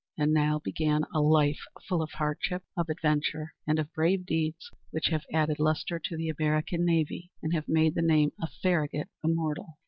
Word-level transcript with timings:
And 0.17 0.33
now 0.33 0.57
began 0.57 1.05
a 1.13 1.21
life 1.21 1.59
full 1.87 2.01
of 2.01 2.09
hardship, 2.13 2.63
of 2.75 2.89
adventure, 2.89 3.53
and 3.67 3.77
of 3.77 3.93
brave 3.93 4.25
deeds, 4.25 4.71
which 4.89 5.09
have 5.11 5.27
added 5.31 5.59
lustre 5.59 5.99
to 6.03 6.17
the 6.17 6.27
American 6.29 6.83
navy, 6.85 7.29
and 7.43 7.53
have 7.53 7.67
made 7.69 7.93
the 7.93 8.01
name 8.01 8.31
of 8.41 8.49
Farragut 8.63 9.09
immortal. 9.23 9.77